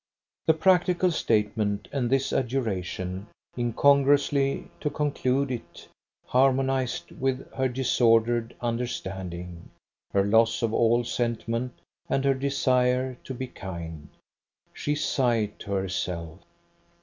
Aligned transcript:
The 0.47 0.55
practical 0.55 1.11
statement, 1.11 1.87
and 1.91 2.09
this 2.09 2.31
adjuration 2.33 3.27
incongruously 3.55 4.67
to 4.79 4.89
conclude 4.89 5.51
it, 5.51 5.87
harmonized 6.25 7.11
with 7.11 7.47
her 7.53 7.67
disordered 7.67 8.55
understanding, 8.61 9.69
her 10.11 10.23
loss 10.25 10.63
of 10.63 10.73
all 10.73 11.03
sentiment 11.03 11.73
and 12.09 12.25
her 12.25 12.33
desire 12.33 13.15
to 13.23 13.33
be 13.35 13.45
kind. 13.45 14.07
She 14.73 14.95
sighed 14.95 15.59
to 15.59 15.73
herself. 15.73 16.39